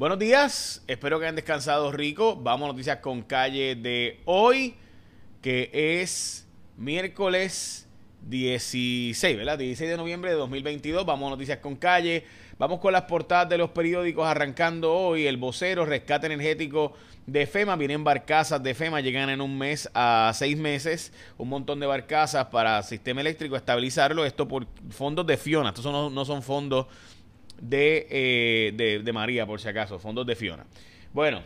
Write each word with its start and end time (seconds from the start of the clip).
Buenos 0.00 0.18
días, 0.18 0.82
espero 0.86 1.18
que 1.18 1.26
hayan 1.26 1.36
descansado 1.36 1.92
rico. 1.92 2.34
Vamos 2.34 2.70
a 2.70 2.72
noticias 2.72 3.00
con 3.00 3.20
calle 3.20 3.74
de 3.74 4.22
hoy, 4.24 4.74
que 5.42 5.70
es 6.00 6.48
miércoles 6.78 7.86
16, 8.26 9.36
¿verdad? 9.36 9.58
16 9.58 9.90
de 9.90 9.98
noviembre 9.98 10.30
de 10.30 10.38
2022. 10.38 11.04
Vamos 11.04 11.26
a 11.26 11.30
noticias 11.32 11.58
con 11.58 11.76
calle. 11.76 12.24
Vamos 12.58 12.80
con 12.80 12.94
las 12.94 13.02
portadas 13.02 13.50
de 13.50 13.58
los 13.58 13.72
periódicos 13.72 14.26
arrancando 14.26 14.90
hoy. 14.90 15.26
El 15.26 15.36
vocero, 15.36 15.84
rescate 15.84 16.28
energético 16.28 16.94
de 17.26 17.46
FEMA. 17.46 17.76
Vienen 17.76 18.02
barcazas 18.02 18.62
de 18.62 18.74
FEMA, 18.74 19.02
llegan 19.02 19.28
en 19.28 19.42
un 19.42 19.58
mes 19.58 19.90
a 19.92 20.32
seis 20.34 20.56
meses. 20.56 21.12
Un 21.36 21.50
montón 21.50 21.78
de 21.78 21.86
barcazas 21.86 22.46
para 22.46 22.82
sistema 22.84 23.20
eléctrico, 23.20 23.54
estabilizarlo. 23.54 24.24
Esto 24.24 24.48
por 24.48 24.66
fondos 24.88 25.26
de 25.26 25.36
Fiona. 25.36 25.68
Estos 25.68 25.84
no, 25.84 26.08
no 26.08 26.24
son 26.24 26.42
fondos 26.42 26.86
de, 27.60 28.06
eh, 28.10 29.00
de, 29.04 29.12
María, 29.12 29.46
por 29.46 29.60
si 29.60 29.68
acaso. 29.68 29.98
Fondos 29.98 30.26
de 30.26 30.36
Fiona. 30.36 30.66
Bueno, 31.12 31.42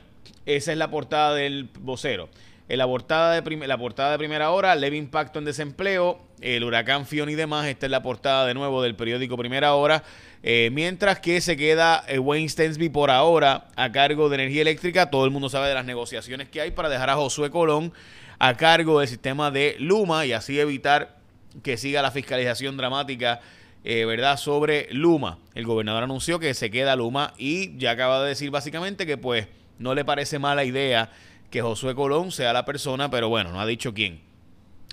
esa 0.47 0.73
es 0.73 0.79
la 0.79 0.91
portada 0.91 1.35
del 1.35 1.69
vocero. 1.81 2.29
La 2.69 2.87
portada, 2.87 3.39
de 3.39 3.67
la 3.67 3.77
portada 3.77 4.13
de 4.13 4.19
primera 4.19 4.51
hora, 4.51 4.75
leve 4.75 4.97
impacto 4.97 5.39
en 5.39 5.45
desempleo, 5.45 6.19
el 6.41 6.65
huracán 6.65 7.07
Fiona 7.07 7.31
y 7.31 7.35
demás. 7.35 7.67
Esta 7.67 7.87
es 7.87 7.91
la 7.93 8.03
portada 8.03 8.47
de 8.47 8.55
nuevo 8.55 8.83
del 8.83 8.97
periódico 8.97 9.37
Primera 9.37 9.75
Hora. 9.75 10.03
Eh, 10.43 10.71
mientras 10.73 11.21
que 11.21 11.41
se 11.41 11.57
queda 11.57 12.05
eh, 12.07 12.19
Wayne 12.19 12.49
Stensby 12.49 12.89
por 12.89 13.11
ahora 13.11 13.69
a 13.77 13.93
cargo 13.93 14.29
de 14.29 14.37
energía 14.37 14.63
eléctrica. 14.63 15.11
Todo 15.11 15.25
el 15.25 15.31
mundo 15.31 15.49
sabe 15.49 15.69
de 15.69 15.75
las 15.75 15.85
negociaciones 15.85 16.49
que 16.49 16.61
hay 16.61 16.71
para 16.71 16.89
dejar 16.89 17.11
a 17.11 17.17
Josué 17.17 17.51
Colón 17.51 17.93
a 18.39 18.55
cargo 18.55 19.01
del 19.01 19.09
sistema 19.09 19.51
de 19.51 19.77
Luma 19.79 20.27
y 20.27 20.33
así 20.33 20.59
evitar 20.59 21.17
que 21.63 21.77
siga 21.77 22.03
la 22.03 22.11
fiscalización 22.11 22.77
dramática 22.77 23.41
eh, 23.85 24.05
¿verdad? 24.07 24.39
Sobre 24.39 24.89
Luma. 24.91 25.39
El 25.55 25.67
gobernador 25.67 26.03
anunció 26.03 26.39
que 26.39 26.55
se 26.55 26.71
queda 26.71 26.97
Luma 26.97 27.35
y 27.39 27.77
ya 27.77 27.93
acaba 27.93 28.23
de 28.23 28.31
decir 28.31 28.51
básicamente 28.51 29.07
que 29.07 29.17
pues 29.17 29.47
no 29.79 29.95
le 29.95 30.05
parece 30.05 30.39
mala 30.39 30.65
idea 30.65 31.13
que 31.51 31.63
Josué 31.63 31.95
Colón 31.95 32.33
sea 32.33 32.53
la 32.53 32.65
persona, 32.65 33.11
pero 33.11 33.29
bueno, 33.29 33.53
no 33.53 33.61
ha 33.61 33.67
dicho 33.67 33.95
quién. 33.95 34.21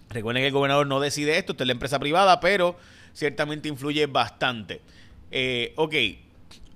Recuerden 0.10 0.44
que 0.44 0.48
el 0.48 0.54
gobernador 0.54 0.86
no 0.88 1.00
decide 1.00 1.38
esto, 1.38 1.54
esta 1.54 1.64
es 1.64 1.68
la 1.68 1.74
empresa 1.74 2.00
privada, 2.00 2.40
pero 2.40 2.76
ciertamente 3.14 3.70
influye 3.70 4.06
bastante. 4.08 4.82
Eh, 5.32 5.74
ok, 5.78 5.96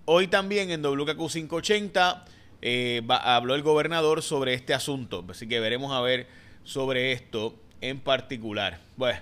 hoy 0.06 0.28
también 0.28 0.72
en 0.72 0.82
WKQ 0.82 1.30
580 1.30 2.26
eh, 2.62 3.02
habló 3.10 3.56
el 3.56 3.62
gobernador 3.62 4.22
sobre 4.24 4.54
este 4.54 4.74
asunto, 4.74 5.26
así 5.30 5.48
que 5.48 5.60
veremos 5.60 5.92
a 5.92 6.02
ver 6.02 6.28
sobre 6.64 7.12
esto 7.12 7.56
en 7.82 8.00
particular. 8.00 8.80
Bueno, 8.96 9.20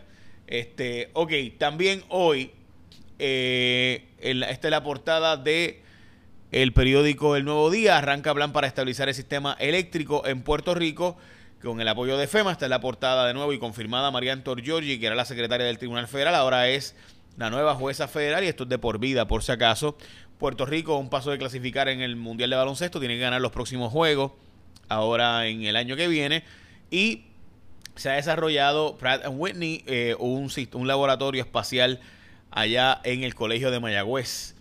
este, 0.48 1.10
ok, 1.14 1.32
también 1.58 2.04
hoy, 2.10 2.52
eh, 3.26 4.06
esta 4.20 4.68
es 4.68 4.72
la 4.72 4.84
portada 4.84 5.38
de 5.38 5.82
el 6.52 6.74
periódico 6.74 7.38
El 7.38 7.46
Nuevo 7.46 7.72
Día 7.72 7.98
arranca 7.98 8.34
plan 8.34 8.52
para 8.52 8.68
estabilizar 8.68 9.08
el 9.08 9.16
sistema 9.16 9.56
eléctrico 9.60 10.28
en 10.28 10.44
Puerto 10.44 10.76
Rico 10.76 11.18
con 11.64 11.80
el 11.80 11.88
apoyo 11.88 12.18
de 12.18 12.28
FEMA. 12.28 12.52
Está 12.52 12.66
en 12.66 12.72
la 12.72 12.82
portada 12.82 13.26
de 13.26 13.34
nuevo 13.34 13.54
y 13.54 13.60
confirmada 13.60 14.12
Marian 14.12 14.44
Giorgi, 14.44 15.00
que 15.00 15.06
era 15.06 15.16
la 15.16 15.24
secretaria 15.24 15.66
del 15.66 15.78
Tribunal 15.78 16.10
Federal, 16.10 16.36
ahora 16.36 16.68
es 16.68 16.96
la 17.38 17.50
nueva 17.50 17.76
jueza 17.76 18.10
federal 18.10 18.44
y 18.44 18.48
esto 18.48 18.64
es 18.64 18.70
de 18.70 18.78
por 18.78 19.00
vida, 19.00 19.26
por 19.26 19.42
si 19.42 19.54
acaso. 19.54 19.98
Puerto 20.38 20.66
Rico, 20.66 20.98
un 20.98 21.10
paso 21.10 21.32
de 21.32 21.38
clasificar 21.38 21.88
en 21.88 22.02
el 22.02 22.18
Mundial 22.18 22.50
de 22.50 22.58
Baloncesto, 22.58 23.00
tiene 23.00 23.16
que 23.16 23.22
ganar 23.22 23.40
los 23.40 23.54
próximos 23.54 23.92
juegos, 23.92 24.34
ahora 24.90 25.48
en 25.48 25.64
el 25.64 25.78
año 25.78 25.96
que 25.96 26.10
viene. 26.10 26.44
Y 26.92 27.24
se 27.96 28.10
ha 28.10 28.14
desarrollado 28.14 28.98
Pratt 28.98 29.26
Whitney, 29.30 29.84
eh, 29.88 30.16
un, 30.20 30.52
un 30.74 30.88
laboratorio 30.88 31.42
espacial 31.42 32.02
allá 32.54 33.02
en 33.04 33.24
el 33.24 33.36
Colegio 33.36 33.72
de 33.72 33.80
Mayagüez. 33.80 34.56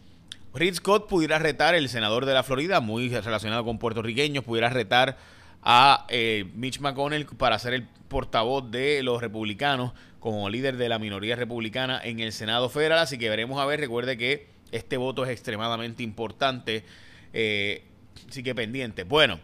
Rick 0.54 0.74
Scott 0.74 1.08
pudiera 1.08 1.38
retar, 1.38 1.74
el 1.74 1.88
senador 1.88 2.26
de 2.26 2.34
la 2.34 2.42
Florida, 2.42 2.80
muy 2.80 3.08
relacionado 3.08 3.64
con 3.64 3.78
puertorriqueños, 3.78 4.44
pudiera 4.44 4.68
retar 4.68 5.16
a 5.62 6.06
eh, 6.08 6.46
Mitch 6.54 6.80
McConnell 6.80 7.26
para 7.26 7.58
ser 7.58 7.74
el 7.74 7.86
portavoz 8.08 8.70
de 8.70 9.02
los 9.02 9.20
republicanos 9.20 9.92
como 10.20 10.48
líder 10.50 10.76
de 10.76 10.88
la 10.88 10.98
minoría 10.98 11.36
republicana 11.36 12.00
en 12.02 12.20
el 12.20 12.32
Senado 12.32 12.68
federal. 12.68 12.98
Así 12.98 13.18
que 13.18 13.28
veremos 13.28 13.60
a 13.60 13.64
ver. 13.64 13.80
Recuerde 13.80 14.16
que 14.16 14.46
este 14.72 14.96
voto 14.96 15.24
es 15.24 15.30
extremadamente 15.30 16.02
importante. 16.02 16.84
Eh, 17.32 17.84
así 18.28 18.42
que 18.42 18.54
pendiente. 18.54 19.04
Bueno, 19.04 19.40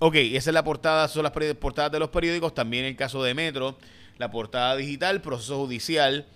ok, 0.00 0.14
esa 0.14 0.50
es 0.50 0.54
la 0.54 0.64
portada, 0.64 1.08
son 1.08 1.24
las 1.24 1.32
portadas 1.32 1.90
de 1.90 1.98
los 1.98 2.10
periódicos. 2.10 2.54
También 2.54 2.84
el 2.84 2.96
caso 2.96 3.22
de 3.22 3.34
Metro, 3.34 3.76
la 4.18 4.30
portada 4.30 4.76
digital, 4.76 5.20
proceso 5.20 5.58
judicial 5.58 6.26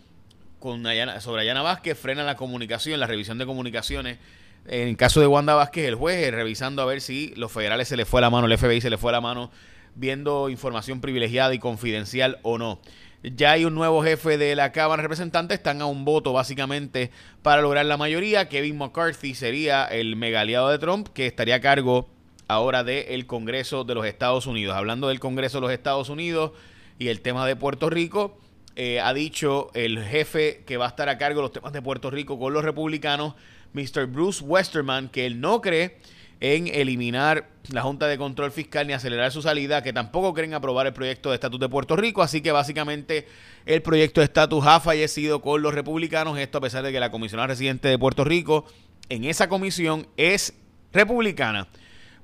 sobre 1.20 1.42
Ayana 1.42 1.62
Vázquez, 1.62 1.96
frena 1.96 2.24
la 2.24 2.34
comunicación, 2.34 2.98
la 2.98 3.06
revisión 3.06 3.38
de 3.38 3.46
comunicaciones. 3.46 4.18
En 4.66 4.88
el 4.88 4.96
caso 4.96 5.20
de 5.20 5.28
Wanda 5.28 5.54
Vázquez, 5.54 5.86
el 5.86 5.94
juez 5.94 6.26
eh, 6.26 6.30
revisando 6.32 6.82
a 6.82 6.86
ver 6.86 7.00
si 7.00 7.32
los 7.36 7.52
federales 7.52 7.86
se 7.86 7.96
le 7.96 8.04
fue 8.04 8.20
la 8.20 8.30
mano, 8.30 8.48
el 8.48 8.58
FBI 8.58 8.80
se 8.80 8.90
le 8.90 8.98
fue 8.98 9.12
la 9.12 9.20
mano, 9.20 9.52
viendo 9.94 10.48
información 10.48 11.00
privilegiada 11.00 11.54
y 11.54 11.60
confidencial 11.60 12.40
o 12.42 12.58
no. 12.58 12.80
Ya 13.22 13.52
hay 13.52 13.64
un 13.64 13.76
nuevo 13.76 14.02
jefe 14.02 14.38
de 14.38 14.56
la 14.56 14.72
Cámara 14.72 15.02
de 15.02 15.02
Representantes, 15.02 15.58
están 15.58 15.80
a 15.82 15.86
un 15.86 16.04
voto 16.04 16.32
básicamente 16.32 17.12
para 17.42 17.62
lograr 17.62 17.86
la 17.86 17.96
mayoría. 17.96 18.48
Kevin 18.48 18.76
McCarthy 18.76 19.36
sería 19.36 19.84
el 19.84 20.16
megaliado 20.16 20.68
de 20.68 20.78
Trump, 20.78 21.08
que 21.14 21.26
estaría 21.26 21.54
a 21.54 21.60
cargo 21.60 22.08
ahora 22.48 22.82
del 22.82 23.26
Congreso 23.26 23.84
de 23.84 23.94
los 23.94 24.04
Estados 24.04 24.46
Unidos. 24.46 24.74
Hablando 24.76 25.08
del 25.08 25.20
Congreso 25.20 25.58
de 25.58 25.62
los 25.62 25.72
Estados 25.72 26.08
Unidos 26.08 26.52
y 26.98 27.08
el 27.08 27.20
tema 27.20 27.46
de 27.46 27.54
Puerto 27.54 27.88
Rico, 27.88 28.38
eh, 28.76 29.00
ha 29.00 29.14
dicho 29.14 29.70
el 29.72 30.04
jefe 30.04 30.62
que 30.66 30.76
va 30.76 30.84
a 30.84 30.88
estar 30.88 31.08
a 31.08 31.16
cargo 31.16 31.40
de 31.40 31.44
los 31.44 31.52
temas 31.52 31.72
de 31.72 31.80
Puerto 31.80 32.10
Rico 32.10 32.38
con 32.38 32.52
los 32.52 32.62
republicanos, 32.62 33.34
Mr. 33.72 34.06
Bruce 34.06 34.44
Westerman, 34.44 35.08
que 35.08 35.24
él 35.24 35.40
no 35.40 35.62
cree 35.62 35.96
en 36.40 36.66
eliminar 36.68 37.48
la 37.70 37.80
Junta 37.80 38.06
de 38.06 38.18
Control 38.18 38.52
Fiscal 38.52 38.86
ni 38.86 38.92
acelerar 38.92 39.32
su 39.32 39.40
salida, 39.40 39.82
que 39.82 39.94
tampoco 39.94 40.34
creen 40.34 40.52
aprobar 40.52 40.86
el 40.86 40.92
proyecto 40.92 41.30
de 41.30 41.36
estatus 41.36 41.58
de 41.58 41.68
Puerto 41.70 41.96
Rico, 41.96 42.22
así 42.22 42.42
que 42.42 42.52
básicamente 42.52 43.26
el 43.64 43.80
proyecto 43.80 44.20
de 44.20 44.26
estatus 44.26 44.66
ha 44.66 44.78
fallecido 44.80 45.40
con 45.40 45.62
los 45.62 45.72
republicanos, 45.72 46.38
esto 46.38 46.58
a 46.58 46.60
pesar 46.60 46.84
de 46.84 46.92
que 46.92 47.00
la 47.00 47.10
comisionada 47.10 47.48
residente 47.48 47.88
de 47.88 47.98
Puerto 47.98 48.24
Rico 48.24 48.66
en 49.08 49.24
esa 49.24 49.48
comisión 49.48 50.06
es 50.18 50.52
republicana. 50.92 51.68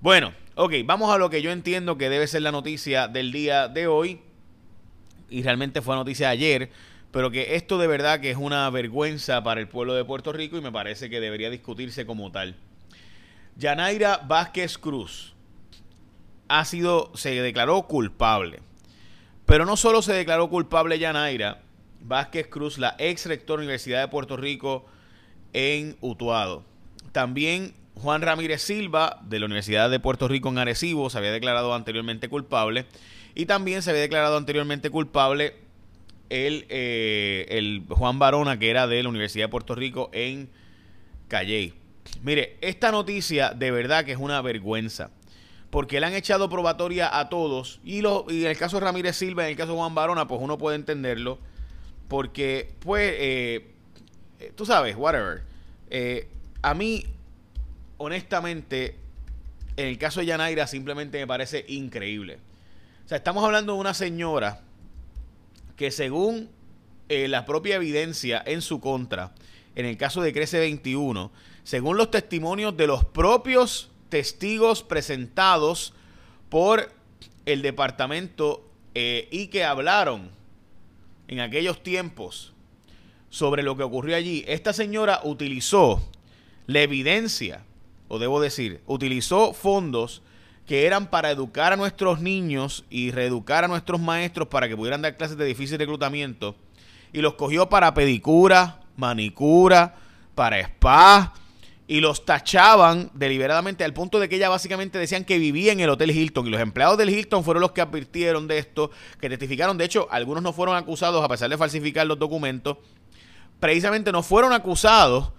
Bueno, 0.00 0.34
ok, 0.56 0.74
vamos 0.84 1.14
a 1.14 1.16
lo 1.16 1.30
que 1.30 1.40
yo 1.40 1.50
entiendo 1.50 1.96
que 1.96 2.10
debe 2.10 2.26
ser 2.26 2.42
la 2.42 2.52
noticia 2.52 3.08
del 3.08 3.32
día 3.32 3.68
de 3.68 3.86
hoy 3.86 4.20
y 5.32 5.42
realmente 5.42 5.82
fue 5.82 5.96
noticia 5.96 6.28
ayer, 6.28 6.70
pero 7.10 7.30
que 7.30 7.56
esto 7.56 7.78
de 7.78 7.86
verdad 7.86 8.20
que 8.20 8.30
es 8.30 8.36
una 8.36 8.68
vergüenza 8.70 9.42
para 9.42 9.60
el 9.60 9.68
pueblo 9.68 9.94
de 9.94 10.04
Puerto 10.04 10.32
Rico 10.32 10.56
y 10.56 10.60
me 10.60 10.72
parece 10.72 11.10
que 11.10 11.20
debería 11.20 11.50
discutirse 11.50 12.06
como 12.06 12.30
tal. 12.30 12.56
Yanaira 13.56 14.18
Vázquez 14.26 14.78
Cruz 14.78 15.34
ha 16.48 16.64
sido, 16.64 17.10
se 17.14 17.30
declaró 17.40 17.82
culpable. 17.82 18.60
Pero 19.46 19.66
no 19.66 19.76
solo 19.76 20.02
se 20.02 20.12
declaró 20.12 20.48
culpable 20.48 20.98
Yanaira 20.98 21.62
Vázquez 22.00 22.46
Cruz, 22.48 22.78
la 22.78 22.94
ex 22.98 23.26
rector 23.26 23.58
de 23.58 23.64
la 23.64 23.68
Universidad 23.68 24.00
de 24.00 24.08
Puerto 24.08 24.36
Rico 24.36 24.86
en 25.52 25.96
Utuado. 26.00 26.64
También 27.12 27.74
Juan 27.94 28.22
Ramírez 28.22 28.62
Silva, 28.62 29.20
de 29.22 29.38
la 29.38 29.46
Universidad 29.46 29.90
de 29.90 30.00
Puerto 30.00 30.28
Rico 30.28 30.48
en 30.48 30.58
Arecibo, 30.58 31.10
se 31.10 31.18
había 31.18 31.32
declarado 31.32 31.74
anteriormente 31.74 32.28
culpable. 32.28 32.86
Y 33.34 33.46
también 33.46 33.82
se 33.82 33.90
había 33.90 34.02
declarado 34.02 34.36
anteriormente 34.36 34.90
culpable 34.90 35.54
el, 36.32 36.66
eh, 36.68 37.46
el 37.50 37.84
Juan 37.88 38.18
Barona, 38.18 38.58
que 38.58 38.70
era 38.70 38.86
de 38.86 39.02
la 39.02 39.08
Universidad 39.08 39.44
de 39.44 39.50
Puerto 39.50 39.74
Rico 39.74 40.10
en 40.12 40.48
Calley. 41.28 41.74
Mire, 42.22 42.56
esta 42.60 42.90
noticia 42.90 43.50
de 43.50 43.70
verdad 43.70 44.04
que 44.04 44.12
es 44.12 44.18
una 44.18 44.40
vergüenza. 44.42 45.10
Porque 45.70 46.00
le 46.00 46.06
han 46.06 46.12
echado 46.12 46.50
probatoria 46.50 47.18
a 47.18 47.30
todos. 47.30 47.80
Y, 47.82 48.02
lo, 48.02 48.26
y 48.28 48.44
en 48.44 48.50
el 48.50 48.58
caso 48.58 48.78
de 48.78 48.84
Ramírez 48.84 49.16
Silva, 49.16 49.44
en 49.44 49.50
el 49.50 49.56
caso 49.56 49.72
de 49.72 49.78
Juan 49.78 49.94
Barona, 49.94 50.26
pues 50.26 50.40
uno 50.42 50.58
puede 50.58 50.76
entenderlo. 50.76 51.38
Porque, 52.08 52.74
pues, 52.80 53.14
eh, 53.16 53.70
eh, 54.38 54.52
tú 54.54 54.66
sabes, 54.66 54.96
whatever. 54.96 55.42
a 56.60 56.74
mí, 56.74 57.06
honestamente, 57.96 58.96
en 59.78 59.86
el 59.86 59.96
caso 59.96 60.20
de 60.20 60.26
Yanaira, 60.26 60.66
simplemente 60.66 61.18
me 61.18 61.26
parece 61.26 61.64
increíble. 61.68 62.38
O 63.04 63.08
sea, 63.08 63.18
estamos 63.18 63.44
hablando 63.44 63.74
de 63.74 63.80
una 63.80 63.94
señora 63.94 64.60
que 65.76 65.90
según 65.90 66.48
eh, 67.08 67.28
la 67.28 67.44
propia 67.44 67.76
evidencia 67.76 68.42
en 68.46 68.62
su 68.62 68.80
contra, 68.80 69.32
en 69.74 69.86
el 69.86 69.96
caso 69.96 70.22
de 70.22 70.32
Crece 70.32 70.58
21, 70.58 71.32
según 71.64 71.96
los 71.96 72.10
testimonios 72.10 72.76
de 72.76 72.86
los 72.86 73.04
propios 73.04 73.90
testigos 74.08 74.82
presentados 74.82 75.94
por 76.48 76.92
el 77.44 77.62
departamento 77.62 78.68
eh, 78.94 79.28
y 79.30 79.48
que 79.48 79.64
hablaron 79.64 80.30
en 81.28 81.40
aquellos 81.40 81.82
tiempos 81.82 82.52
sobre 83.30 83.62
lo 83.62 83.76
que 83.76 83.82
ocurrió 83.82 84.14
allí, 84.14 84.44
esta 84.46 84.72
señora 84.72 85.20
utilizó 85.24 86.02
la 86.66 86.82
evidencia, 86.82 87.64
o 88.08 88.18
debo 88.18 88.40
decir, 88.40 88.80
utilizó 88.86 89.54
fondos 89.54 90.22
que 90.66 90.86
eran 90.86 91.08
para 91.08 91.30
educar 91.30 91.72
a 91.72 91.76
nuestros 91.76 92.20
niños 92.20 92.84
y 92.88 93.10
reeducar 93.10 93.64
a 93.64 93.68
nuestros 93.68 94.00
maestros 94.00 94.48
para 94.48 94.68
que 94.68 94.76
pudieran 94.76 95.02
dar 95.02 95.16
clases 95.16 95.36
de 95.36 95.44
difícil 95.44 95.78
reclutamiento. 95.78 96.56
Y 97.12 97.20
los 97.20 97.34
cogió 97.34 97.68
para 97.68 97.94
pedicura, 97.94 98.80
manicura, 98.96 99.96
para 100.34 100.58
spa 100.60 101.34
y 101.86 102.00
los 102.00 102.24
tachaban 102.24 103.10
deliberadamente 103.12 103.84
al 103.84 103.92
punto 103.92 104.18
de 104.18 104.28
que 104.28 104.36
ella 104.36 104.48
básicamente 104.48 104.98
decían 104.98 105.24
que 105.24 105.38
vivía 105.38 105.72
en 105.72 105.80
el 105.80 105.90
Hotel 105.90 106.10
Hilton 106.10 106.46
y 106.46 106.50
los 106.50 106.60
empleados 106.60 106.96
del 106.96 107.10
Hilton 107.10 107.44
fueron 107.44 107.60
los 107.60 107.72
que 107.72 107.80
advirtieron 107.80 108.48
de 108.48 108.58
esto, 108.58 108.90
que 109.20 109.28
testificaron, 109.28 109.76
de 109.76 109.84
hecho 109.84 110.08
algunos 110.10 110.42
no 110.42 110.52
fueron 110.52 110.76
acusados 110.76 111.22
a 111.22 111.28
pesar 111.28 111.50
de 111.50 111.58
falsificar 111.58 112.06
los 112.06 112.18
documentos, 112.18 112.78
precisamente 113.60 114.12
no 114.12 114.22
fueron 114.22 114.52
acusados 114.52 115.32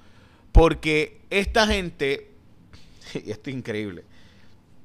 porque 0.51 1.21
esta 1.29 1.65
gente, 1.65 2.29
y 3.25 3.31
esto 3.31 3.49
es 3.49 3.55
increíble, 3.55 4.03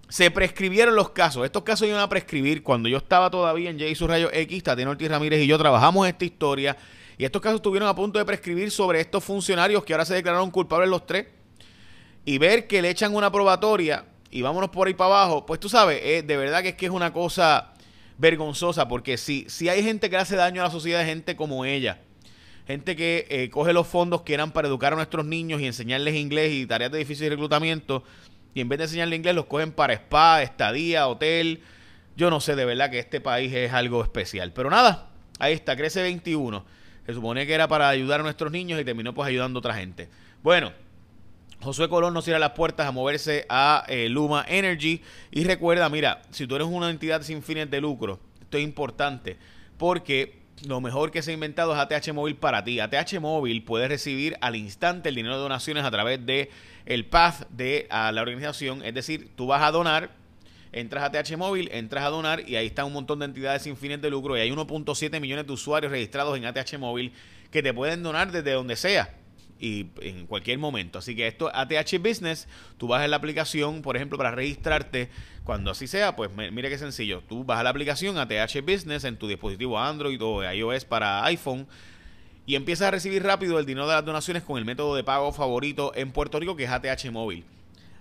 se 0.08 0.30
prescribieron 0.30 0.94
los 0.94 1.10
casos. 1.10 1.44
Estos 1.44 1.62
casos 1.62 1.86
iban 1.86 2.00
a 2.00 2.08
prescribir 2.08 2.62
cuando 2.62 2.88
yo 2.88 2.96
estaba 2.96 3.30
todavía 3.30 3.70
en 3.70 3.78
J. 3.78 4.06
Rayo 4.06 4.30
X, 4.32 4.62
Tatiana 4.62 4.90
Ortiz 4.90 5.08
Ramírez 5.08 5.42
y 5.42 5.46
yo 5.46 5.58
trabajamos 5.58 6.08
esta 6.08 6.24
historia. 6.24 6.76
Y 7.18 7.24
estos 7.24 7.42
casos 7.42 7.56
estuvieron 7.56 7.88
a 7.88 7.94
punto 7.94 8.18
de 8.18 8.24
prescribir 8.24 8.70
sobre 8.70 9.00
estos 9.00 9.22
funcionarios 9.22 9.84
que 9.84 9.92
ahora 9.92 10.04
se 10.04 10.14
declararon 10.14 10.50
culpables 10.50 10.88
los 10.88 11.04
tres. 11.04 11.26
Y 12.24 12.38
ver 12.38 12.66
que 12.66 12.80
le 12.80 12.90
echan 12.90 13.14
una 13.14 13.30
probatoria 13.30 14.06
y 14.30 14.42
vámonos 14.42 14.70
por 14.70 14.86
ahí 14.86 14.94
para 14.94 15.10
abajo. 15.10 15.44
Pues 15.44 15.60
tú 15.60 15.68
sabes, 15.68 16.00
eh, 16.02 16.22
de 16.22 16.36
verdad 16.36 16.62
que 16.62 16.70
es 16.70 16.74
que 16.74 16.86
es 16.86 16.92
una 16.92 17.12
cosa 17.12 17.74
vergonzosa. 18.16 18.88
Porque 18.88 19.18
si, 19.18 19.44
si 19.48 19.68
hay 19.68 19.82
gente 19.82 20.08
que 20.08 20.16
hace 20.16 20.36
daño 20.36 20.62
a 20.62 20.64
la 20.64 20.70
sociedad, 20.70 21.04
gente 21.04 21.36
como 21.36 21.64
ella. 21.64 22.00
Gente 22.66 22.96
que 22.96 23.26
eh, 23.30 23.50
coge 23.50 23.72
los 23.72 23.86
fondos 23.86 24.22
que 24.22 24.34
eran 24.34 24.52
para 24.52 24.68
educar 24.68 24.92
a 24.92 24.96
nuestros 24.96 25.24
niños 25.24 25.60
y 25.60 25.66
enseñarles 25.66 26.14
inglés 26.14 26.52
y 26.52 26.66
tareas 26.66 26.92
de 26.92 26.98
difícil 26.98 27.30
reclutamiento 27.30 28.04
y 28.54 28.60
en 28.60 28.68
vez 28.68 28.78
de 28.78 28.84
enseñarle 28.84 29.16
inglés 29.16 29.34
los 29.34 29.46
cogen 29.46 29.72
para 29.72 29.92
spa, 29.94 30.42
estadía, 30.42 31.08
hotel. 31.08 31.62
Yo 32.16 32.30
no 32.30 32.40
sé, 32.40 32.56
de 32.56 32.64
verdad 32.64 32.90
que 32.90 32.98
este 32.98 33.20
país 33.20 33.52
es 33.52 33.72
algo 33.72 34.02
especial. 34.02 34.52
Pero 34.52 34.70
nada, 34.70 35.10
ahí 35.38 35.52
está, 35.52 35.76
crece 35.76 36.02
21. 36.02 36.64
Se 37.06 37.14
supone 37.14 37.46
que 37.46 37.54
era 37.54 37.68
para 37.68 37.88
ayudar 37.88 38.20
a 38.20 38.22
nuestros 38.22 38.50
niños 38.52 38.80
y 38.80 38.84
terminó 38.84 39.14
pues 39.14 39.28
ayudando 39.28 39.58
a 39.58 39.60
otra 39.60 39.74
gente. 39.74 40.08
Bueno, 40.42 40.72
Josué 41.60 41.88
Colón 41.88 42.14
nos 42.14 42.24
cierra 42.24 42.38
las 42.38 42.52
puertas 42.52 42.86
a 42.86 42.92
moverse 42.92 43.46
a 43.48 43.84
eh, 43.88 44.08
Luma 44.08 44.44
Energy. 44.48 45.02
Y 45.30 45.44
recuerda, 45.44 45.88
mira, 45.88 46.22
si 46.30 46.46
tú 46.46 46.56
eres 46.56 46.68
una 46.68 46.90
entidad 46.90 47.22
sin 47.22 47.42
fines 47.42 47.70
de 47.70 47.80
lucro, 47.80 48.20
esto 48.40 48.58
es 48.58 48.64
importante 48.64 49.36
porque 49.76 50.38
lo 50.66 50.80
mejor 50.80 51.10
que 51.10 51.22
se 51.22 51.30
ha 51.30 51.34
inventado 51.34 51.72
es 51.72 51.78
ATH 51.78 52.12
Móvil 52.12 52.36
para 52.36 52.64
ti. 52.64 52.80
ATH 52.80 53.20
Móvil 53.20 53.62
puede 53.62 53.88
recibir 53.88 54.36
al 54.40 54.56
instante 54.56 55.08
el 55.08 55.14
dinero 55.14 55.36
de 55.36 55.42
donaciones 55.42 55.84
a 55.84 55.90
través 55.90 56.24
de 56.26 56.50
el 56.88 57.04
path 57.04 57.46
de 57.50 57.86
a 57.90 58.10
la 58.12 58.22
organización. 58.22 58.82
Es 58.82 58.94
decir, 58.94 59.30
tú 59.36 59.46
vas 59.46 59.62
a 59.62 59.70
donar, 59.70 60.10
entras 60.72 61.04
a 61.04 61.12
TH 61.12 61.36
Móvil, 61.36 61.68
entras 61.70 62.02
a 62.02 62.08
donar 62.08 62.48
y 62.48 62.56
ahí 62.56 62.66
está 62.66 62.86
un 62.86 62.94
montón 62.94 63.18
de 63.18 63.26
entidades 63.26 63.62
sin 63.62 63.76
fines 63.76 64.00
de 64.00 64.08
lucro 64.08 64.38
y 64.38 64.40
hay 64.40 64.50
1.7 64.50 65.20
millones 65.20 65.46
de 65.46 65.52
usuarios 65.52 65.92
registrados 65.92 66.36
en 66.38 66.46
ATH 66.46 66.78
Móvil 66.78 67.12
que 67.50 67.62
te 67.62 67.74
pueden 67.74 68.02
donar 68.02 68.32
desde 68.32 68.52
donde 68.52 68.74
sea 68.74 69.14
y 69.60 69.88
en 70.00 70.26
cualquier 70.26 70.58
momento. 70.58 70.98
Así 70.98 71.14
que 71.14 71.26
esto 71.26 71.50
ATH 71.54 71.98
Business, 72.00 72.48
tú 72.78 72.88
vas 72.88 73.02
a 73.02 73.08
la 73.08 73.16
aplicación, 73.16 73.82
por 73.82 73.96
ejemplo, 73.96 74.16
para 74.16 74.30
registrarte, 74.30 75.10
cuando 75.44 75.70
así 75.70 75.86
sea, 75.86 76.16
pues 76.16 76.30
mire 76.34 76.70
qué 76.70 76.78
sencillo. 76.78 77.22
Tú 77.28 77.44
vas 77.44 77.60
a 77.60 77.64
la 77.64 77.70
aplicación 77.70 78.16
ATH 78.16 78.62
Business 78.62 79.04
en 79.04 79.18
tu 79.18 79.28
dispositivo 79.28 79.78
Android 79.78 80.18
o 80.22 80.42
iOS 80.50 80.86
para 80.86 81.22
iPhone 81.26 81.66
y 82.48 82.56
empiezas 82.56 82.88
a 82.88 82.90
recibir 82.90 83.22
rápido 83.22 83.58
el 83.58 83.66
dinero 83.66 83.86
de 83.86 83.94
las 83.94 84.04
donaciones 84.06 84.42
con 84.42 84.56
el 84.56 84.64
método 84.64 84.96
de 84.96 85.04
pago 85.04 85.32
favorito 85.34 85.92
en 85.94 86.12
Puerto 86.12 86.40
Rico 86.40 86.56
que 86.56 86.64
es 86.64 86.70
ATH 86.70 87.10
Móvil. 87.12 87.44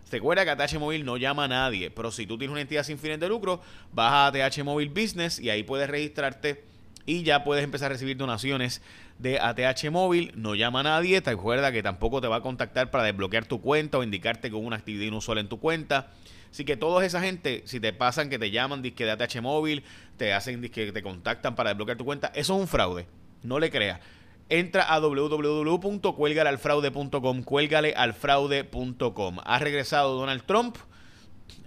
Recuerda 0.09 0.45
que 0.45 0.51
ATH 0.51 0.79
Móvil 0.79 1.03
no 1.03 1.17
llama 1.17 1.43
a 1.43 1.47
nadie, 1.49 1.91
pero 1.91 2.11
si 2.11 2.25
tú 2.25 2.37
tienes 2.37 2.53
una 2.53 2.61
entidad 2.61 2.83
sin 2.83 2.97
fines 2.97 3.19
de 3.19 3.27
lucro, 3.27 3.61
vas 3.91 4.13
a 4.13 4.27
ATH 4.27 4.63
Móvil 4.63 4.87
Business 4.87 5.37
y 5.37 5.49
ahí 5.49 5.63
puedes 5.63 5.89
registrarte 5.89 6.63
y 7.05 7.23
ya 7.23 7.43
puedes 7.43 7.65
empezar 7.65 7.87
a 7.87 7.95
recibir 7.95 8.15
donaciones 8.15 8.81
de 9.19 9.37
ATH 9.37 9.91
Móvil. 9.91 10.31
No 10.37 10.55
llama 10.55 10.79
a 10.79 10.83
nadie, 10.83 11.19
te 11.19 11.31
recuerda 11.31 11.73
que 11.73 11.83
tampoco 11.83 12.21
te 12.21 12.29
va 12.29 12.37
a 12.37 12.41
contactar 12.41 12.89
para 12.89 13.03
desbloquear 13.03 13.47
tu 13.47 13.59
cuenta 13.59 13.97
o 13.97 14.03
indicarte 14.03 14.49
con 14.49 14.65
una 14.65 14.77
actividad 14.77 15.07
inusual 15.07 15.39
en 15.39 15.49
tu 15.49 15.59
cuenta. 15.59 16.11
Así 16.51 16.63
que 16.63 16.77
toda 16.77 17.05
esa 17.05 17.19
gente, 17.19 17.63
si 17.65 17.81
te 17.81 17.91
pasan 17.91 18.29
que 18.29 18.39
te 18.39 18.49
llaman 18.49 18.81
disque 18.81 19.03
de 19.03 19.11
ATH 19.11 19.41
Móvil, 19.41 19.83
te 20.15 20.31
hacen 20.31 20.61
que 20.61 20.93
te 20.93 21.03
contactan 21.03 21.53
para 21.53 21.71
desbloquear 21.71 21.97
tu 21.97 22.05
cuenta, 22.05 22.27
eso 22.27 22.55
es 22.55 22.61
un 22.61 22.69
fraude. 22.69 23.07
No 23.43 23.59
le 23.59 23.69
creas 23.69 23.99
entra 24.49 24.83
a 24.83 24.99
www.cuelgalealfraude.com, 24.99 27.43
cuélgalealfraude.com. 27.43 29.37
Ha 29.43 29.59
regresado 29.59 30.17
Donald 30.17 30.43
Trump, 30.45 30.77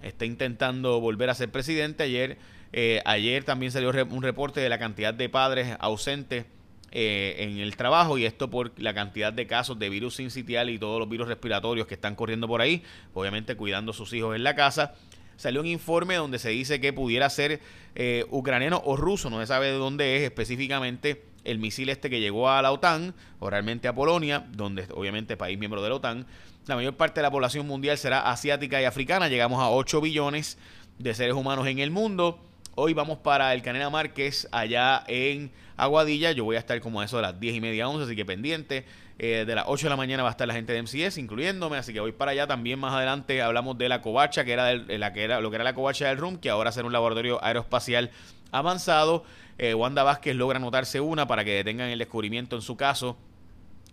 está 0.03 0.25
intentando 0.25 0.99
volver 0.99 1.29
a 1.29 1.35
ser 1.35 1.51
presidente. 1.51 2.03
Ayer, 2.03 2.37
eh, 2.73 3.01
ayer 3.05 3.43
también 3.43 3.71
salió 3.71 3.91
un 4.09 4.23
reporte 4.23 4.59
de 4.59 4.69
la 4.69 4.79
cantidad 4.79 5.13
de 5.13 5.29
padres 5.29 5.77
ausentes 5.79 6.45
eh, 6.93 7.37
en 7.39 7.59
el 7.59 7.77
trabajo 7.77 8.17
y 8.17 8.25
esto 8.25 8.49
por 8.49 8.73
la 8.77 8.93
cantidad 8.93 9.31
de 9.31 9.47
casos 9.47 9.79
de 9.79 9.89
virus 9.89 10.15
sincitial 10.15 10.69
y 10.69 10.77
todos 10.77 10.99
los 10.99 11.07
virus 11.07 11.29
respiratorios 11.29 11.87
que 11.87 11.93
están 11.93 12.15
corriendo 12.15 12.49
por 12.49 12.59
ahí, 12.59 12.83
obviamente 13.13 13.55
cuidando 13.55 13.91
a 13.91 13.93
sus 13.93 14.11
hijos 14.13 14.35
en 14.35 14.43
la 14.43 14.55
casa. 14.55 14.93
Salió 15.37 15.61
un 15.61 15.67
informe 15.67 16.15
donde 16.15 16.37
se 16.37 16.49
dice 16.49 16.81
que 16.81 16.91
pudiera 16.91 17.29
ser 17.29 17.61
eh, 17.95 18.25
ucraniano 18.29 18.81
o 18.85 18.97
ruso, 18.97 19.29
no 19.29 19.39
se 19.39 19.47
sabe 19.47 19.67
de 19.67 19.77
dónde 19.77 20.17
es 20.17 20.23
específicamente 20.23 21.30
el 21.43 21.59
misil 21.59 21.89
este 21.89 22.09
que 22.09 22.19
llegó 22.19 22.49
a 22.49 22.61
la 22.61 22.71
OTAN, 22.71 23.13
o 23.39 23.49
realmente 23.49 23.87
a 23.87 23.95
Polonia, 23.95 24.45
donde 24.51 24.87
obviamente 24.93 25.37
país 25.37 25.57
miembro 25.57 25.81
de 25.81 25.89
la 25.89 25.95
OTAN, 25.95 26.25
la 26.67 26.75
mayor 26.75 26.95
parte 26.95 27.19
de 27.19 27.23
la 27.23 27.31
población 27.31 27.67
mundial 27.67 27.97
será 27.97 28.31
asiática 28.31 28.81
y 28.81 28.85
africana, 28.85 29.27
llegamos 29.27 29.61
a 29.61 29.69
8 29.69 30.01
billones 30.01 30.57
de 30.99 31.13
seres 31.13 31.33
humanos 31.33 31.67
en 31.67 31.79
el 31.79 31.91
mundo. 31.91 32.39
Hoy 32.73 32.93
vamos 32.93 33.17
para 33.17 33.53
el 33.53 33.61
Canela 33.61 33.89
Márquez, 33.89 34.47
allá 34.49 35.03
en 35.07 35.51
Aguadilla. 35.75 36.31
Yo 36.31 36.45
voy 36.45 36.55
a 36.55 36.59
estar 36.59 36.79
como 36.79 37.01
a 37.01 37.05
eso 37.05 37.17
de 37.17 37.23
las 37.23 37.37
10 37.37 37.55
y 37.55 37.59
media, 37.59 37.89
11, 37.89 38.05
así 38.05 38.15
que 38.15 38.23
pendiente. 38.23 38.85
Eh, 39.19 39.43
de 39.45 39.55
las 39.55 39.65
8 39.67 39.87
de 39.87 39.89
la 39.89 39.97
mañana 39.97 40.23
va 40.23 40.29
a 40.29 40.31
estar 40.31 40.47
la 40.47 40.53
gente 40.53 40.71
de 40.71 40.81
MCS, 40.81 41.17
incluyéndome, 41.17 41.75
así 41.75 41.91
que 41.91 41.99
voy 41.99 42.13
para 42.13 42.31
allá. 42.31 42.47
También 42.47 42.79
más 42.79 42.93
adelante 42.93 43.41
hablamos 43.41 43.77
de 43.77 43.89
la 43.89 44.01
covacha, 44.01 44.45
que 44.45 44.53
era, 44.53 44.73
la 44.73 45.11
que 45.11 45.25
era 45.25 45.41
lo 45.41 45.49
que 45.49 45.55
era 45.55 45.65
la 45.65 45.73
covacha 45.73 46.07
del 46.07 46.17
RUM, 46.17 46.37
que 46.37 46.49
ahora 46.49 46.71
será 46.71 46.87
un 46.87 46.93
laboratorio 46.93 47.43
aeroespacial 47.43 48.09
avanzado. 48.53 49.25
Eh, 49.57 49.73
Wanda 49.73 50.03
Vázquez 50.03 50.33
logra 50.37 50.55
anotarse 50.55 51.01
una 51.01 51.27
para 51.27 51.43
que 51.43 51.51
detengan 51.51 51.89
el 51.89 51.99
descubrimiento 51.99 52.55
en 52.55 52.61
su 52.61 52.77
caso 52.77 53.17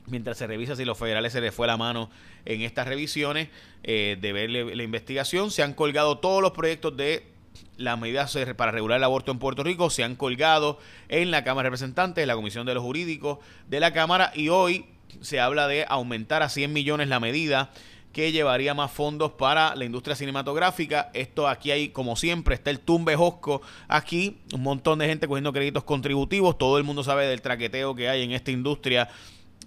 mientras 0.06 0.38
se 0.38 0.46
revisa 0.46 0.76
si 0.76 0.84
los 0.84 0.96
federales 0.96 1.32
se 1.32 1.40
les 1.40 1.52
fue 1.52 1.66
la 1.66 1.76
mano 1.76 2.08
en 2.46 2.62
estas 2.62 2.86
revisiones 2.86 3.48
eh, 3.82 4.16
de 4.20 4.32
ver 4.32 4.48
la 4.50 4.82
investigación. 4.84 5.50
Se 5.50 5.64
han 5.64 5.74
colgado 5.74 6.18
todos 6.18 6.40
los 6.40 6.52
proyectos 6.52 6.96
de 6.96 7.37
las 7.76 7.98
medidas 7.98 8.36
para 8.56 8.72
regular 8.72 8.98
el 8.98 9.04
aborto 9.04 9.32
en 9.32 9.38
Puerto 9.38 9.62
Rico, 9.62 9.90
se 9.90 10.04
han 10.04 10.16
colgado 10.16 10.78
en 11.08 11.30
la 11.30 11.44
Cámara 11.44 11.66
de 11.66 11.70
Representantes, 11.70 12.22
en 12.22 12.28
la 12.28 12.34
Comisión 12.34 12.66
de 12.66 12.74
los 12.74 12.82
Jurídicos 12.82 13.38
de 13.68 13.80
la 13.80 13.92
Cámara 13.92 14.32
y 14.34 14.48
hoy 14.48 14.86
se 15.20 15.40
habla 15.40 15.68
de 15.68 15.86
aumentar 15.88 16.42
a 16.42 16.48
100 16.48 16.72
millones 16.72 17.08
la 17.08 17.20
medida 17.20 17.70
que 18.12 18.32
llevaría 18.32 18.74
más 18.74 18.90
fondos 18.90 19.32
para 19.32 19.74
la 19.76 19.84
industria 19.84 20.16
cinematográfica. 20.16 21.10
Esto 21.14 21.46
aquí 21.46 21.70
hay, 21.70 21.90
como 21.90 22.16
siempre, 22.16 22.54
está 22.54 22.70
el 22.70 22.80
tumbe 22.80 23.14
josco 23.16 23.62
aquí, 23.86 24.38
un 24.52 24.62
montón 24.62 24.98
de 24.98 25.06
gente 25.06 25.28
cogiendo 25.28 25.52
créditos 25.52 25.84
contributivos, 25.84 26.58
todo 26.58 26.78
el 26.78 26.84
mundo 26.84 27.04
sabe 27.04 27.26
del 27.26 27.42
traqueteo 27.42 27.94
que 27.94 28.08
hay 28.08 28.22
en 28.22 28.32
esta 28.32 28.50
industria 28.50 29.08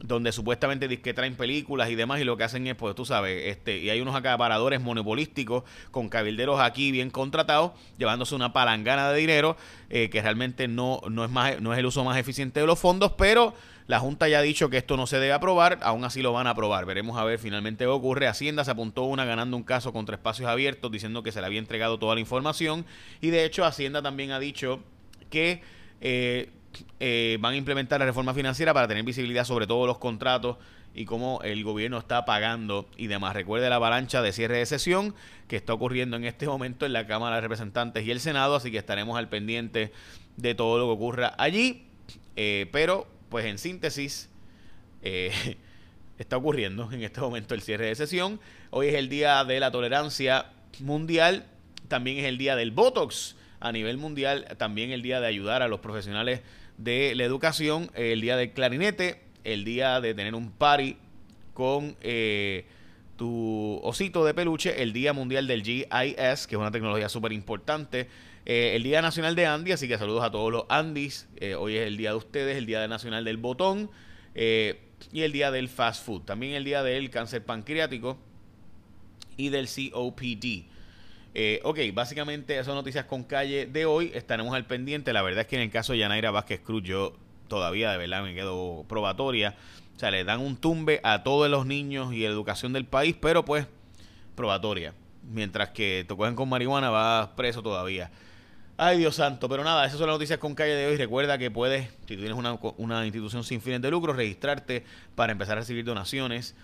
donde 0.03 0.31
supuestamente 0.31 1.01
que 1.01 1.13
traen 1.13 1.36
películas 1.36 1.89
y 1.89 1.96
demás 1.96 2.20
y 2.20 2.24
lo 2.24 2.38
que 2.38 2.43
hacen 2.43 2.65
es, 2.67 2.75
pues 2.75 2.96
tú 2.96 3.05
sabes, 3.05 3.43
este 3.46 3.77
y 3.77 3.89
hay 3.89 4.01
unos 4.01 4.15
acaparadores 4.15 4.81
monopolísticos 4.81 5.63
con 5.91 6.10
cabilderos 6.10 6.60
aquí 6.60 6.91
bien 6.91 7.10
contratados, 7.10 7.72
llevándose 7.98 8.36
una 8.36 8.53
palangana 8.53 9.12
de 9.12 9.20
dinero 9.20 9.58
eh, 9.89 10.10
que 10.10 10.22
realmente 10.22 10.67
no, 10.67 11.01
no, 11.10 11.24
es 11.24 11.31
más, 11.31 11.62
no 11.62 11.74
es 11.74 11.79
el 11.79 11.86
uso 11.86 12.03
más 12.03 12.17
eficiente 12.17 12.60
de 12.60 12.65
los 12.65 12.79
fondos, 12.79 13.13
pero 13.17 13.53
la 13.88 14.00
Junta 14.00 14.29
ya 14.29 14.39
ha 14.39 14.41
dicho 14.41 14.70
que 14.70 14.77
esto 14.77 14.96
no 14.96 15.05
se 15.05 15.20
debe 15.20 15.34
aprobar, 15.34 15.79
aún 15.81 16.05
así 16.05 16.22
lo 16.22 16.31
van 16.31 16.48
a 16.48 16.51
aprobar. 16.51 16.86
Veremos 16.86 17.17
a 17.17 17.25
ver 17.25 17.39
finalmente 17.39 17.84
qué 17.84 17.89
ocurre. 17.89 18.27
Hacienda 18.27 18.63
se 18.63 18.72
apuntó 18.72 19.03
una 19.03 19.25
ganando 19.25 19.58
un 19.58 19.63
caso 19.63 19.91
contra 19.91 20.15
espacios 20.15 20.50
abiertos 20.50 20.91
diciendo 20.91 21.24
que 21.24 21.31
se 21.34 21.41
le 21.41 21.48
había 21.48 21.60
entregado 21.60 22.00
toda 22.00 22.15
la 22.15 22.22
información 22.22 22.86
y 23.20 23.31
de 23.31 23.43
hecho 23.43 23.65
Hacienda 23.65 24.01
también 24.01 24.31
ha 24.31 24.39
dicho 24.39 24.79
que 25.29 25.62
eh, 26.00 26.51
eh, 27.00 27.38
van 27.40 27.54
a 27.54 27.58
implementar 27.58 28.00
la 28.00 28.06
reforma 28.06 28.34
financiera 28.34 28.74
para 28.74 28.88
tener 28.88 29.04
visibilidad 29.04 29.46
sobre 29.46 29.68
todos 29.68 29.88
los 29.88 29.98
contratos 29.98 30.58
y 30.94 31.06
cómo 31.06 31.40
el 31.44 31.63
gobierno 31.63 31.98
está 31.98 32.25
pagando 32.25 32.90
y 32.98 33.08
demás. 33.08 33.34
Recuerde 33.34 33.70
la 33.70 33.75
avalancha 33.75 34.22
de 34.22 34.34
cierre 34.34 34.58
de 34.58 34.66
sesión 34.66 35.16
que 35.48 35.56
está 35.56 35.74
ocurriendo 35.74 36.18
en 36.18 36.25
este 36.25 36.48
momento 36.48 36.86
en 36.86 36.94
la 36.94 37.08
Cámara 37.08 37.36
de 37.36 37.42
Representantes 37.42 38.06
y 38.06 38.12
el 38.12 38.20
Senado, 38.20 38.56
así 38.56 38.72
que 38.72 38.78
estaremos 38.78 39.18
al 39.18 39.30
pendiente 39.30 39.92
de 40.38 40.56
todo 40.56 40.78
lo 40.78 40.86
que 40.86 40.92
ocurra 40.92 41.34
allí. 41.38 41.86
Eh, 42.36 42.68
pero 42.72 43.08
pues 43.30 43.46
en 43.46 43.58
síntesis, 43.58 44.30
eh, 45.01 45.58
está 46.18 46.38
ocurriendo 46.38 46.92
en 46.92 47.04
este 47.04 47.22
momento 47.22 47.54
el 47.56 47.62
cierre 47.62 47.86
de 47.86 47.96
sesión. 47.96 48.40
Hoy 48.70 48.88
es 48.88 48.96
el 48.96 49.10
día 49.10 49.44
de 49.44 49.60
la 49.60 49.72
tolerancia 49.72 50.48
mundial, 50.80 51.46
también 51.88 52.18
es 52.18 52.25
el 52.25 52.38
día 52.38 52.56
del 52.56 52.72
Botox 52.72 53.36
a 53.60 53.72
nivel 53.72 53.98
mundial, 53.98 54.48
también 54.58 54.92
el 54.92 55.01
día 55.01 55.20
de 55.20 55.28
ayudar 55.28 55.62
a 55.62 55.68
los 55.68 55.80
profesionales 55.80 56.42
de 56.83 57.13
la 57.15 57.23
educación, 57.23 57.91
el 57.95 58.21
día 58.21 58.38
del 58.38 58.51
clarinete, 58.51 59.21
el 59.43 59.63
día 59.65 60.01
de 60.01 60.13
tener 60.13 60.35
un 60.35 60.51
party 60.51 60.97
con 61.53 61.95
eh, 62.01 62.65
tu 63.17 63.79
osito 63.83 64.25
de 64.25 64.33
peluche, 64.33 64.81
el 64.81 64.93
día 64.93 65.13
mundial 65.13 65.47
del 65.47 65.63
GIS, 65.63 65.85
que 66.47 66.55
es 66.55 66.59
una 66.59 66.71
tecnología 66.71 67.09
súper 67.09 67.33
importante 67.33 68.07
eh, 68.45 68.75
el 68.75 68.83
Día 68.83 69.01
Nacional 69.01 69.35
de 69.35 69.45
Andy, 69.45 69.71
así 69.71 69.88
que 69.88 69.97
saludos 69.97 70.23
a 70.23 70.31
todos 70.31 70.51
los 70.51 70.65
Andys. 70.69 71.27
Eh, 71.38 71.55
hoy 71.55 71.77
es 71.77 71.88
el 71.88 71.97
día 71.97 72.11
de 72.11 72.15
ustedes, 72.15 72.57
el 72.57 72.65
Día 72.65 72.88
Nacional 72.88 73.23
del 73.23 73.38
Botón 73.38 73.91
eh, 74.33 74.81
y 75.11 75.21
el 75.21 75.31
Día 75.31 75.51
del 75.51 75.69
Fast 75.69 76.05
Food. 76.05 76.23
También 76.23 76.53
el 76.53 76.63
Día 76.63 76.81
del 76.81 77.09
Cáncer 77.09 77.45
Pancreático. 77.45 78.17
y 79.38 79.50
del 79.50 79.67
COPD. 79.67 80.65
Eh, 81.33 81.61
ok, 81.63 81.79
básicamente 81.93 82.59
esas 82.59 82.75
noticias 82.75 83.05
con 83.05 83.23
calle 83.23 83.65
de 83.65 83.85
hoy. 83.85 84.11
Estaremos 84.13 84.53
al 84.53 84.65
pendiente. 84.65 85.13
La 85.13 85.21
verdad 85.21 85.41
es 85.41 85.47
que 85.47 85.55
en 85.55 85.61
el 85.63 85.71
caso 85.71 85.93
de 85.93 86.00
Yanaira 86.00 86.31
Vázquez 86.31 86.59
Cruz, 86.59 86.83
yo 86.83 87.13
todavía 87.47 87.91
de 87.91 87.97
verdad 87.97 88.23
me 88.23 88.33
quedo 88.33 88.85
probatoria. 88.88 89.55
O 89.95 90.00
sea, 90.00 90.11
le 90.11 90.23
dan 90.23 90.41
un 90.41 90.57
tumbe 90.57 91.00
a 91.03 91.23
todos 91.23 91.50
los 91.50 91.65
niños 91.65 92.13
y 92.13 92.25
educación 92.25 92.73
del 92.73 92.85
país, 92.85 93.15
pero 93.19 93.45
pues 93.45 93.67
probatoria. 94.35 94.93
Mientras 95.31 95.69
que 95.69 96.05
te 96.07 96.15
cogen 96.15 96.35
con 96.35 96.50
marihuana, 96.50 96.89
vas 96.89 97.29
preso 97.29 97.61
todavía. 97.61 98.11
Ay, 98.75 98.97
Dios 98.97 99.15
santo. 99.15 99.47
Pero 99.47 99.63
nada, 99.63 99.85
esas 99.85 100.00
son 100.00 100.07
las 100.07 100.15
noticias 100.15 100.39
con 100.39 100.55
calle 100.55 100.73
de 100.73 100.88
hoy. 100.88 100.97
Recuerda 100.97 101.38
que 101.38 101.51
puedes, 101.51 101.88
si 102.07 102.15
tú 102.15 102.21
tienes 102.21 102.33
una, 102.33 102.57
una 102.77 103.05
institución 103.05 103.43
sin 103.43 103.61
fines 103.61 103.81
de 103.81 103.91
lucro, 103.91 104.11
registrarte 104.11 104.83
para 105.15 105.31
empezar 105.31 105.57
a 105.57 105.61
recibir 105.61 105.85
donaciones 105.85 106.55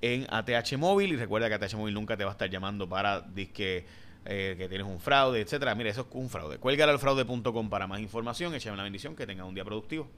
en 0.00 0.26
ATH 0.30 0.78
Móvil. 0.78 1.12
Y 1.12 1.16
recuerda 1.16 1.48
que 1.48 1.54
ATH 1.54 1.74
Móvil 1.74 1.92
nunca 1.92 2.16
te 2.16 2.24
va 2.24 2.30
a 2.30 2.34
estar 2.34 2.48
llamando 2.48 2.88
para 2.88 3.22
disque 3.22 3.84
eh, 4.24 4.54
que 4.56 4.68
tienes 4.68 4.86
un 4.86 5.00
fraude, 5.00 5.40
etcétera. 5.40 5.74
Mira, 5.74 5.90
eso 5.90 6.02
es 6.02 6.06
un 6.12 6.28
fraude. 6.28 6.58
Cuélgale 6.58 6.92
al 6.92 6.98
fraude.com 6.98 7.68
para 7.68 7.86
más 7.86 8.00
información. 8.00 8.54
Échame 8.54 8.76
la 8.76 8.82
bendición. 8.82 9.16
Que 9.16 9.26
tenga 9.26 9.44
un 9.44 9.54
día 9.54 9.64
productivo. 9.64 10.08